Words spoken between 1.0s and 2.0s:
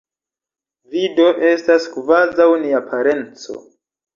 do estas